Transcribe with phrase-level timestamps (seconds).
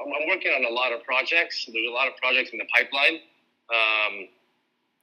[0.00, 1.68] I'm working on a lot of projects.
[1.70, 3.20] There's a lot of projects in the pipeline.
[3.70, 4.28] Um,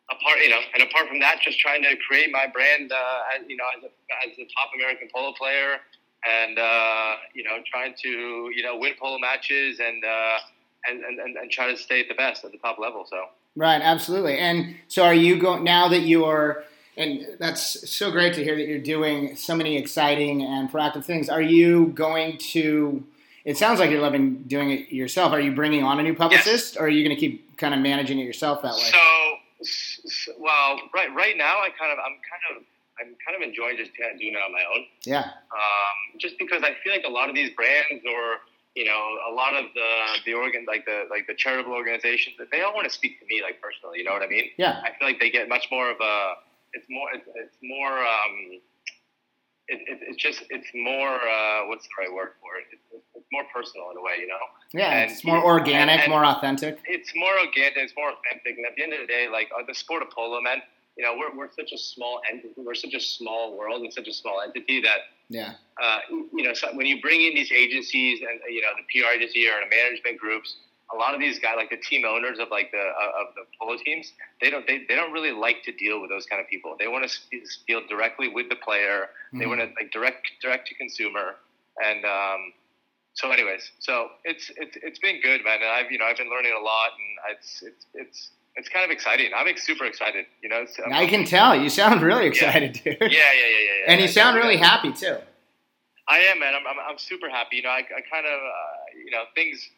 [0.09, 3.47] apart, you know, and apart from that, just trying to create my brand, uh, as,
[3.47, 3.87] you know, as a,
[4.27, 5.77] as a top American polo player,
[6.25, 10.37] and uh, you know, trying to you know win polo matches and, uh,
[10.87, 13.05] and and and try to stay at the best at the top level.
[13.09, 13.25] So
[13.55, 14.37] right, absolutely.
[14.37, 16.63] And so, are you going now that you are?
[16.95, 21.29] And that's so great to hear that you're doing so many exciting and proactive things.
[21.29, 23.05] Are you going to?
[23.47, 25.31] It sounds like you're loving doing it yourself.
[25.31, 26.75] Are you bringing on a new publicist, yes.
[26.75, 28.91] or are you going to keep kind of managing it yourself that way?
[28.91, 32.63] So, well, right right now, I kind of I'm kind of
[32.99, 34.83] I'm kind of enjoying just kind of doing it on my own.
[35.05, 35.31] Yeah.
[35.55, 38.43] Um, just because I feel like a lot of these brands or
[38.75, 39.89] you know a lot of the
[40.25, 43.41] the organ like the like the charitable organizations they all want to speak to me
[43.41, 43.99] like personally.
[43.99, 44.51] You know what I mean?
[44.57, 44.81] Yeah.
[44.83, 46.33] I feel like they get much more of a
[46.73, 48.59] it's more it's, it's more um,
[49.67, 52.65] it, it, it's just it's more uh, what's the right word for it?
[52.71, 54.39] It's, it's, more personal in a way, you know.
[54.71, 56.79] Yeah, and, it's more organic, and, and more authentic.
[56.85, 57.73] It's more organic.
[57.75, 58.55] It's more authentic.
[58.55, 60.61] And at the end of the day, like uh, the sport of polo, man,
[60.95, 62.53] you know, we're, we're such a small entity.
[62.55, 66.53] We're such a small world and such a small entity that yeah, uh, you know,
[66.53, 69.75] so when you bring in these agencies and you know the PR agency or the
[69.75, 70.55] management groups,
[70.93, 73.43] a lot of these guys, like the team owners of like the uh, of the
[73.59, 76.47] polo teams, they don't they, they don't really like to deal with those kind of
[76.47, 76.75] people.
[76.79, 79.09] They want to deal directly with the player.
[79.27, 79.39] Mm-hmm.
[79.39, 81.35] They want to like direct direct to consumer.
[81.83, 82.53] And um,
[83.13, 85.59] so, anyways, so it's it's it's been good, man.
[85.61, 88.85] And I've you know I've been learning a lot, and it's it's it's it's kind
[88.85, 89.31] of exciting.
[89.35, 90.25] I'm super excited.
[90.41, 92.93] You know, I can tell you sound really excited, yeah.
[92.93, 93.01] dude.
[93.01, 93.91] Yeah, yeah, yeah, yeah.
[93.91, 95.17] And you sound really happy too.
[96.07, 96.53] I am, man.
[96.55, 97.57] I'm, I'm, I'm super happy.
[97.57, 99.69] You know, I, I kind of, uh, you know, things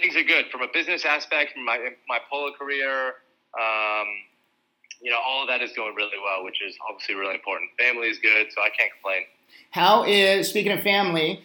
[0.00, 3.14] things are good from a business aspect, from my my polo career.
[3.58, 4.06] Um,
[5.00, 7.70] you know, all of that is going really well, which is obviously really important.
[7.78, 9.22] Family is good, so I can't complain.
[9.70, 11.42] How is speaking of family?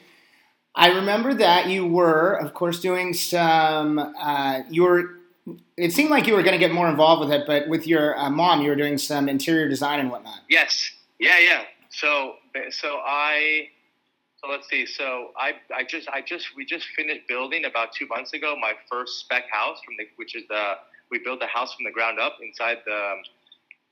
[0.74, 4.00] I remember that you were, of course, doing some.
[4.00, 5.18] Uh, you were.
[5.76, 8.18] It seemed like you were going to get more involved with it, but with your
[8.18, 10.40] uh, mom, you were doing some interior design and whatnot.
[10.50, 10.92] Yes.
[11.20, 11.40] Yeah.
[11.40, 11.64] Yeah.
[11.90, 12.36] So,
[12.70, 13.68] so I
[14.44, 14.86] so let's see.
[14.86, 18.74] So I, I just I just we just finished building about two months ago my
[18.90, 20.74] first spec house from the which is the
[21.12, 23.16] we built a house from the ground up inside the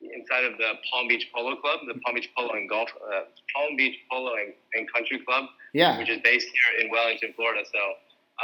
[0.02, 3.22] inside of the Palm Beach Polo Club, the Palm Beach Polo and Golf uh,
[3.54, 7.64] Palm Beach Polo and, and, Country Club, yeah, which is based here in Wellington, Florida.
[7.72, 7.80] So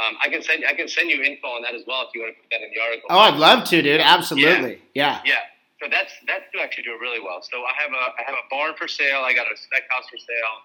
[0.04, 2.22] um, I can send I can send you info on that as well if you
[2.22, 3.08] want to put that in the article.
[3.10, 4.00] Oh, I'd love to, dude.
[4.00, 5.22] Absolutely, yeah.
[5.24, 5.34] yeah.
[5.34, 5.82] yeah.
[5.82, 7.42] So that's that's actually doing really well.
[7.42, 9.22] So I have a I have a barn for sale.
[9.24, 10.56] I got a spec house for sale.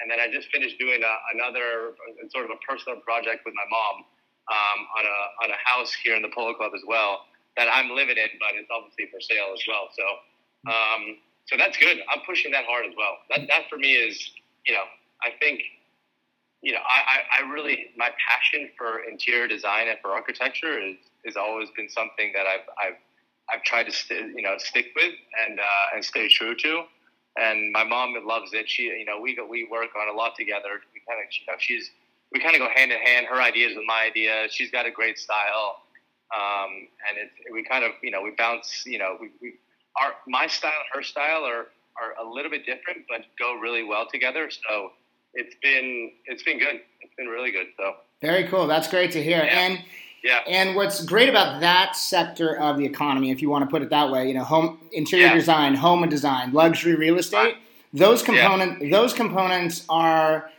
[0.00, 1.96] And then I just finished doing a, another
[2.28, 4.04] sort of a personal project with my mom
[4.48, 7.26] um, on a on a house here in the Polo Club as well
[7.56, 9.88] that I'm living in, but it's obviously for sale as well.
[9.96, 10.04] So
[10.70, 11.98] um, so that's good.
[12.10, 13.18] I'm pushing that hard as well.
[13.30, 14.30] That that for me is
[14.66, 14.84] you know
[15.22, 15.62] I think
[16.62, 21.36] you know I, I, really my passion for interior design and for architecture is has
[21.36, 22.98] always been something that I've I've
[23.52, 25.14] I've tried to st- you know stick with
[25.46, 26.84] and uh, and stay true to
[27.36, 28.68] and my mom loves it.
[28.68, 30.80] She, you know, we go, we work on a lot together.
[30.94, 31.90] We kind of, you know, she's
[32.32, 33.26] we kind of go hand in hand.
[33.26, 34.52] Her ideas with my ideas.
[34.52, 35.82] She's got a great style,
[36.34, 38.84] um, and it we kind of, you know, we bounce.
[38.86, 39.54] You know, we, we
[40.00, 41.68] our my style and her style are
[42.00, 44.50] are a little bit different, but go really well together.
[44.50, 44.92] So
[45.34, 46.80] it's been it's been good.
[47.00, 47.66] It's been really good.
[47.76, 48.66] So very cool.
[48.66, 49.44] That's great to hear.
[49.44, 49.58] Yeah.
[49.58, 49.84] And
[50.26, 50.40] yeah.
[50.48, 53.90] And what's great about that sector of the economy, if you want to put it
[53.90, 55.34] that way, you know, home interior yeah.
[55.34, 57.54] design, home and design, luxury real estate,
[57.92, 58.90] those component yeah.
[58.90, 60.50] those components are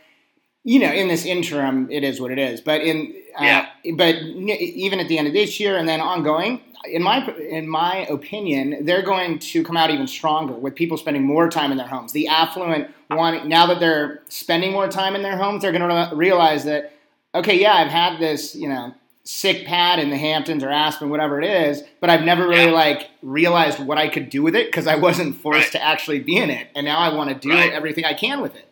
[0.64, 2.60] you know, in this interim, it is what it is.
[2.60, 3.68] But in uh, yeah.
[3.94, 8.06] but even at the end of this year and then ongoing, in my in my
[8.06, 11.86] opinion, they're going to come out even stronger with people spending more time in their
[11.86, 12.12] homes.
[12.12, 16.14] The affluent wanting now that they're spending more time in their homes, they're going to
[16.14, 16.92] realize that
[17.34, 18.94] okay, yeah, I've had this, you know,
[19.30, 22.70] sick pad in the Hamptons or Aspen, whatever it is, but I've never really yeah.
[22.70, 25.82] like realized what I could do with it because I wasn't forced right.
[25.82, 27.70] to actually be in it, and now I want to do right.
[27.70, 28.64] everything I can with it.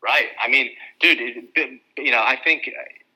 [0.00, 0.28] Right.
[0.40, 2.70] I mean, dude, it, you know, I think,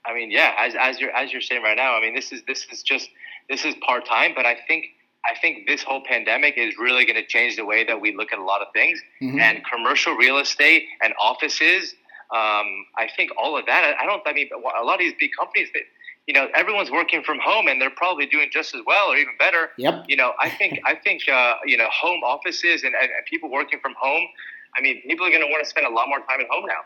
[0.04, 2.42] I mean, yeah, as, as you're as you're saying right now, I mean, this is
[2.48, 3.08] this is just
[3.48, 4.86] this is part time, but I think.
[5.26, 8.30] I think this whole pandemic is really going to change the way that we look
[8.30, 9.00] at a lot of things.
[9.22, 9.40] Mm-hmm.
[9.40, 11.94] And commercial real estate and offices,
[12.30, 13.96] um, I think all of that.
[13.98, 14.20] I don't.
[14.26, 15.84] I mean, a lot of these big companies that
[16.26, 19.34] you know everyone's working from home and they're probably doing just as well or even
[19.38, 19.70] better.
[19.78, 20.04] Yep.
[20.08, 23.50] You know i think i think uh, you know home offices and, and, and people
[23.50, 24.26] working from home
[24.76, 26.66] i mean people are going to want to spend a lot more time at home
[26.66, 26.82] now.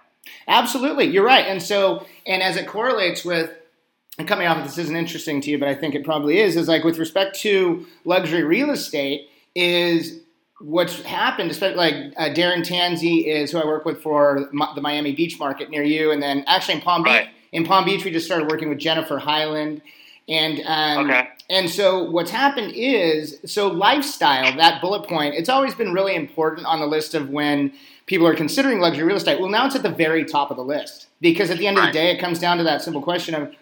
[0.47, 1.07] Absolutely.
[1.07, 1.47] You're right.
[1.47, 3.51] And so and as it correlates with
[4.19, 6.57] and coming off of this isn't interesting to you but i think it probably is
[6.57, 10.21] is like with respect to luxury real estate is
[10.61, 15.13] what's happened, especially like uh, Darren Tanzi is who I work with for the Miami
[15.13, 17.29] Beach market near you, and then actually in Palm Beach, right.
[17.53, 19.83] In Palm Beach, we just started working with Jennifer Highland.
[20.29, 21.29] And um, okay.
[21.49, 26.67] and so what's happened is so lifestyle that bullet point it's always been really important
[26.67, 27.73] on the list of when
[28.05, 29.41] people are considering luxury real estate.
[29.41, 31.89] Well, now it's at the very top of the list because at the end right.
[31.89, 33.55] of the day, it comes down to that simple question of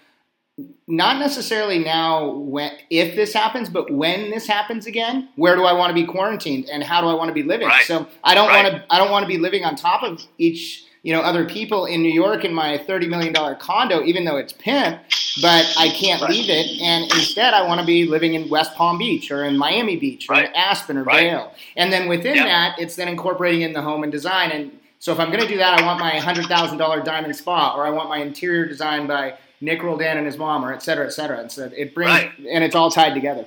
[0.89, 5.73] not necessarily now when if this happens, but when this happens again, where do I
[5.73, 7.69] want to be quarantined and how do I want to be living?
[7.69, 7.85] Right.
[7.85, 8.73] So I don't right.
[8.73, 11.45] want to I don't want to be living on top of each you know other
[11.45, 14.99] people in New York in my thirty million dollar condo, even though it's pimp,
[15.41, 16.33] but I can't right.
[16.33, 16.83] leave it.
[16.83, 20.29] And instead, I want to be living in West Palm Beach or in Miami Beach
[20.29, 21.55] or in Aspen or Vail.
[21.77, 24.51] And then within that, it's then incorporating in the home and design.
[24.51, 27.37] And so if I'm going to do that, I want my hundred thousand dollar diamond
[27.37, 30.83] spa, or I want my interior design by Nick Roldan and his mom, or et
[30.83, 31.39] cetera, et cetera.
[31.39, 32.33] And so it brings, right.
[32.51, 33.47] and it's all tied together.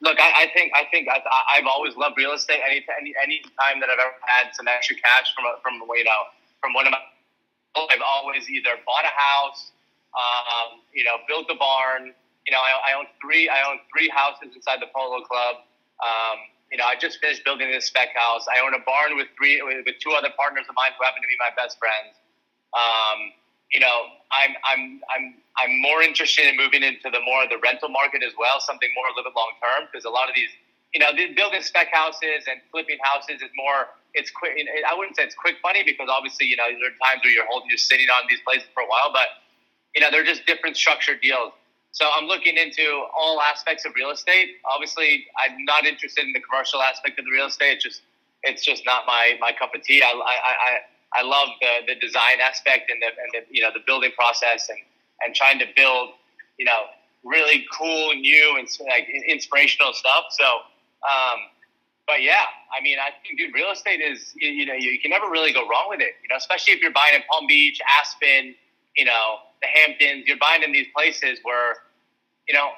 [0.00, 1.20] Look, I, I think I think I,
[1.56, 2.60] have always loved real estate.
[2.64, 6.04] Any, any any time that I've ever had some extra cash from a, from you
[6.04, 6.22] know
[6.60, 7.02] from one of my,
[7.76, 9.72] I've always either bought a house,
[10.14, 12.14] um, you know, built a barn.
[12.46, 15.62] You know, I, I own three I own three houses inside the Polo Club.
[16.00, 16.38] Um,
[16.72, 18.46] you know, I just finished building this spec house.
[18.48, 21.22] I own a barn with three with, with two other partners of mine who happen
[21.22, 22.16] to be my best friends.
[22.72, 23.32] Um,
[23.72, 25.24] you know, I'm I'm I'm
[25.60, 28.88] I'm more interested in moving into the more of the rental market as well, something
[28.96, 30.52] more a little bit long term because a lot of these,
[30.94, 33.88] you know, building spec houses and flipping houses is more.
[34.14, 34.56] It's quick.
[34.56, 37.46] I wouldn't say it's quick money because obviously, you know, there are times where you're
[37.46, 39.28] holding, you're sitting on these places for a while, but
[39.94, 41.52] you know, they're just different structured deals.
[41.92, 44.56] So I'm looking into all aspects of real estate.
[44.64, 47.74] Obviously, I'm not interested in the commercial aspect of the real estate.
[47.74, 48.02] It's just
[48.42, 50.02] it's just not my my cup of tea.
[50.02, 50.36] I I,
[50.72, 54.12] I I love the, the design aspect and the, and the you know the building
[54.16, 54.78] process and,
[55.24, 56.10] and trying to build
[56.58, 56.84] you know
[57.24, 60.26] really cool new and like inspirational stuff.
[60.30, 60.44] So,
[61.04, 61.38] um,
[62.06, 65.00] but yeah, I mean, I think dude, real estate is you, you know you, you,
[65.00, 66.14] can never really go wrong with it.
[66.22, 68.54] You know, especially if you're buying in Palm Beach, Aspen,
[68.96, 70.24] you know, the Hamptons.
[70.26, 71.76] You're buying in these places where
[72.48, 72.70] you know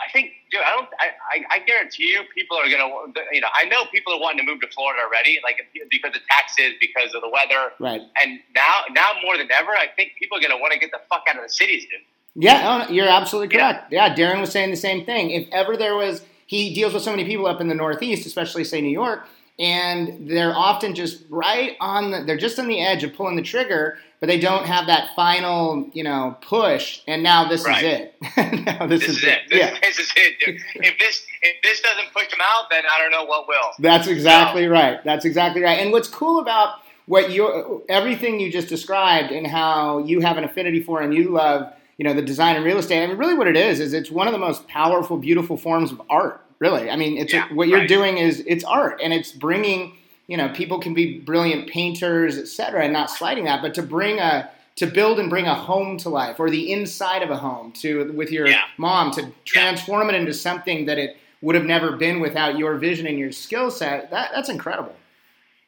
[0.00, 2.88] I think, dude, I don't, I, I, I guarantee you, people are gonna,
[3.32, 5.58] you know, I know people are wanting to move to Florida already, like
[5.90, 8.02] because of taxes, because of the weather, right?
[8.22, 11.00] And now, now more than ever, I think people are gonna want to get the
[11.10, 12.00] fuck out of the cities, dude.
[12.40, 13.92] Yeah, you're absolutely correct.
[13.92, 14.06] Yeah.
[14.06, 15.30] yeah, Darren was saying the same thing.
[15.30, 18.64] If ever there was, he deals with so many people up in the Northeast, especially
[18.64, 19.28] say New York,
[19.60, 23.42] and they're often just right on the, they're just on the edge of pulling the
[23.42, 27.00] trigger but they don't have that final, you know, push.
[27.06, 27.84] And now this right.
[27.84, 28.14] is it.
[28.66, 29.38] now this, this is, is, it.
[29.48, 29.78] This, yeah.
[29.80, 30.34] this is it.
[30.44, 30.56] Dude.
[30.74, 33.70] if this if this doesn't push them out, then I don't know what will.
[33.78, 34.70] That's exactly so.
[34.70, 35.02] right.
[35.04, 35.78] That's exactly right.
[35.78, 40.44] And what's cool about what you everything you just described and how you have an
[40.44, 43.02] affinity for and you love, you know, the design and real estate.
[43.02, 45.92] I mean, really, what it is is it's one of the most powerful, beautiful forms
[45.92, 46.42] of art.
[46.58, 47.88] Really, I mean, it's yeah, what you're right.
[47.88, 49.94] doing is it's art, and it's bringing
[50.28, 53.82] you know, people can be brilliant painters, et cetera, and not slighting that, but to
[53.82, 57.36] bring a to build and bring a home to life or the inside of a
[57.36, 58.62] home to with your yeah.
[58.76, 60.14] mom to transform yeah.
[60.14, 63.72] it into something that it would have never been without your vision and your skill
[63.72, 64.94] set that that's incredible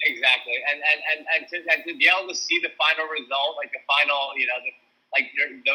[0.02, 3.56] exactly and and and, and, to, and to be able to see the final result
[3.56, 4.70] like the final you know the,
[5.12, 5.74] like your, the,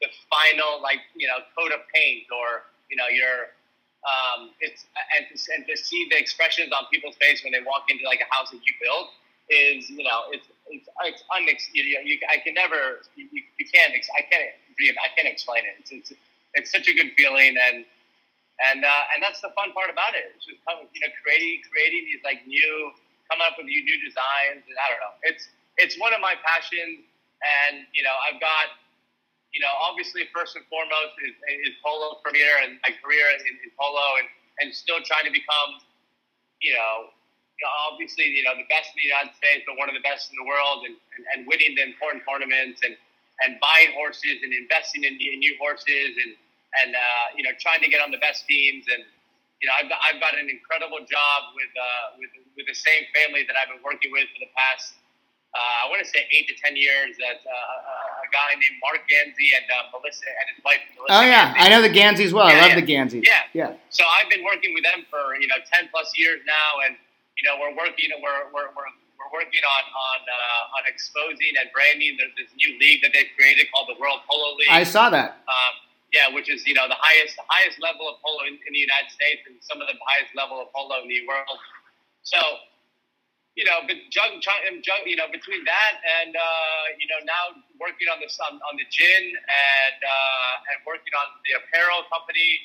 [0.00, 3.52] the final like you know coat of paint or you know your
[4.06, 4.86] um, it's
[5.18, 8.22] and to, and to see the expressions on people's face when they walk into like
[8.22, 9.10] a house that you built
[9.50, 13.94] is you know it's it's, it's unex- you, you, I can never you, you can't
[13.94, 15.74] I can't I can't explain it.
[15.80, 16.10] It's, it's
[16.54, 17.84] it's such a good feeling and
[18.62, 20.32] and uh, and that's the fun part about it.
[20.34, 22.92] It's just coming, you know creating creating these like new
[23.30, 25.16] coming up with new new designs and I don't know.
[25.26, 25.48] It's
[25.78, 27.02] it's one of my passions
[27.42, 28.76] and you know I've got
[29.56, 31.32] you know, obviously first and foremost is,
[31.64, 34.28] is polo career and my career in, in polo and,
[34.60, 35.80] and still trying to become,
[36.60, 37.08] you know,
[37.88, 40.36] obviously, you know, the best in the United States, but one of the best in
[40.36, 43.00] the world and, and, and winning the important tournaments and,
[43.48, 46.36] and buying horses and investing in, in new horses and,
[46.84, 48.84] and uh, you know, trying to get on the best teams.
[48.92, 49.08] And,
[49.64, 52.28] you know, I've I've got an incredible job with, uh, with,
[52.60, 55.00] with the same family that I've been working with for the past
[55.56, 57.16] I want to say eight to ten years.
[57.18, 60.82] That uh, uh, a guy named Mark Ganzi and uh, Melissa and his wife.
[60.96, 61.54] Melissa oh yeah.
[61.56, 62.48] I know the Ganzi as well.
[62.48, 62.82] Yeah, I love yeah.
[62.82, 63.20] the Ganzi.
[63.24, 63.70] Yeah, yeah.
[63.90, 66.96] So I've been working with them for you know ten plus years now, and
[67.38, 71.72] you know we're working we're we're, we're we're working on on uh, on exposing and
[71.72, 74.70] branding There's this new league that they've created called the World Polo League.
[74.70, 75.42] I saw that.
[75.48, 75.74] Um,
[76.12, 78.82] yeah, which is you know the highest the highest level of polo in, in the
[78.82, 81.58] United States and some of the highest level of polo in the world.
[82.22, 82.38] So
[83.56, 88.06] you know, but jug, jug, you know, between that and uh, you know now working
[88.12, 92.60] on the on, on the gin and uh, and working on the apparel company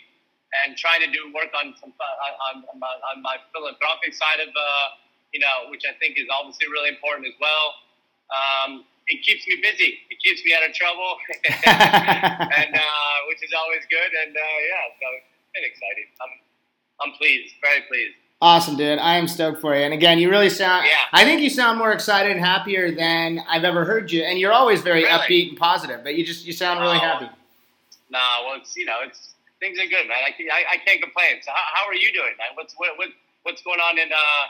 [0.61, 4.43] and trying to do work on some uh, on, on, my, on my philanthropic side
[4.43, 4.87] of uh,
[5.31, 7.67] you know, which I think is obviously really important as well.
[8.31, 9.99] Um, it keeps me busy.
[10.11, 11.17] It keeps me out of trouble,
[11.67, 14.11] and uh, which is always good.
[14.11, 16.07] And uh, yeah, so it's been exciting.
[16.19, 16.33] I'm
[17.01, 18.20] I'm pleased, very pleased.
[18.41, 18.97] Awesome, dude.
[18.97, 19.83] I am stoked for you.
[19.83, 20.85] And again, you really sound.
[20.87, 20.95] Yeah.
[21.13, 24.23] I think you sound more excited and happier than I've ever heard you.
[24.23, 25.11] And you're always very Really?
[25.11, 27.01] upbeat and positive, but you just you sound really Oh.
[27.01, 27.29] happy.
[28.09, 30.17] Nah, well, it's you know, it's things are good, man.
[30.25, 31.35] I, I, I can't complain.
[31.43, 32.47] So how, how are you doing, man?
[32.55, 33.09] What's what, what
[33.43, 34.45] what's going on in uh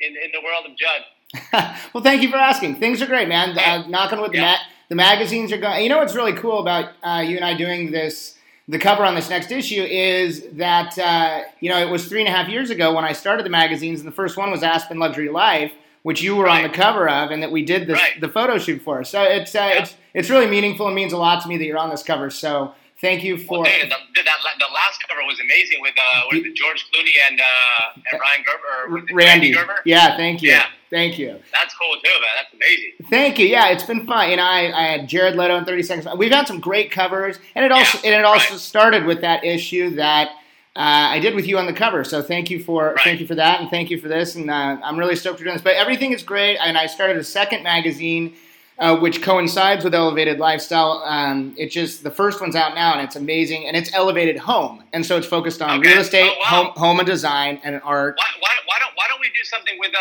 [0.00, 1.76] in, in the world of Judd?
[1.92, 2.76] well, thank you for asking.
[2.76, 3.58] Things are great, man.
[3.58, 4.52] Uh, knocking with the Yeah.
[4.52, 5.82] ma- the magazines are going.
[5.82, 8.38] You know what's really cool about uh, you and I doing this?
[8.68, 12.28] The cover on this next issue is that uh, you know it was three and
[12.28, 14.98] a half years ago when I started the magazines, and the first one was Aspen
[14.98, 18.20] Luxury Life, which you were on the cover of, and that we did this, Right.
[18.20, 19.04] the photo shoot for.
[19.04, 19.82] So it's uh, Yeah.
[19.82, 22.28] it's it's really meaningful and means a lot to me that you're on this cover.
[22.28, 23.60] So thank you for.
[23.62, 27.12] Well, dude, the, the, that, the last cover was amazing with uh, with George Clooney
[27.30, 28.98] and uh, and Ryan Gerber.
[29.08, 29.80] It Rande, Gerber.
[29.84, 30.66] yeah, thank you, Yeah.
[30.90, 31.38] thank you.
[31.52, 32.30] That's cool too, man.
[32.36, 32.92] That's amazing.
[33.10, 33.46] Thank you.
[33.46, 34.30] Yeah, it's been fun.
[34.30, 36.08] You know, I, I had Jared Leto in 30 Seconds.
[36.16, 38.60] We've had some great covers, and it also and it also right.
[38.60, 40.28] started with that issue that
[40.76, 42.04] uh, I did with you on the cover.
[42.04, 43.00] So thank you for Right.
[43.04, 44.34] thank you for that, and thank you for this.
[44.34, 45.62] And uh, I'm really stoked for doing this.
[45.62, 48.34] But everything is great, and I started a second magazine.
[48.78, 51.02] Uh, which coincides with Elevated Lifestyle.
[51.06, 54.84] Um, it's just the first one's out now, and it's amazing, and it's Elevated Home,
[54.92, 55.88] and so it's focused on Okay.
[55.92, 56.46] real estate, Oh, wow.
[56.46, 58.16] home, home and design, and art.
[58.18, 59.98] Why, why, why don't why don't we do something with uh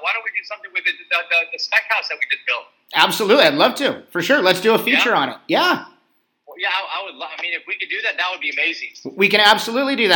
[0.00, 2.44] why don't we do something with the the, the, the spec house that we just
[2.44, 2.64] built?
[2.92, 4.42] Absolutely, I'd love to, for sure.
[4.42, 5.16] Let's do a feature Yeah?
[5.16, 5.36] on it.
[5.46, 5.84] Yeah,
[6.44, 7.14] Well, yeah, I, I would.
[7.14, 8.88] lo- I mean, if we could do that, that would be amazing.
[9.14, 10.14] we can absolutely do that.